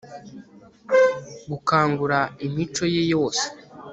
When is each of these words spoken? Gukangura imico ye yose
Gukangura 1.49 2.19
imico 2.45 2.83
ye 2.93 3.03
yose 3.13 3.45